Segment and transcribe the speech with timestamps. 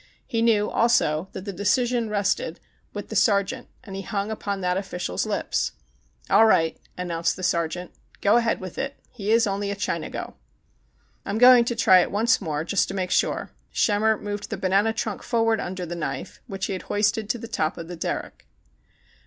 [0.25, 2.59] He knew, also, that the decision rested
[2.91, 5.73] with the THE CHIN/ GO 183 sergeant, and he hung jpon that official's lips.
[6.27, 7.91] "All right," announced the sergeant.
[8.19, 8.99] "Go ahead with it.
[9.11, 10.33] He is only a Chinago."
[11.23, 14.91] "I'm going to try it once more, just to make sure." Schemmer moved the banana
[14.91, 18.47] trunk forward under the knife, which he had hoisted to the top of the derrick.